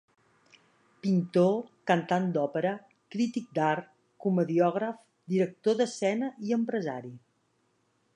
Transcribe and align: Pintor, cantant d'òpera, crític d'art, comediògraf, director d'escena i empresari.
Pintor, 1.01 1.51
cantant 1.91 2.25
d'òpera, 2.37 2.71
crític 3.15 3.51
d'art, 3.59 3.91
comediògraf, 4.25 4.97
director 5.35 5.77
d'escena 5.83 6.31
i 6.49 6.57
empresari. 6.59 7.13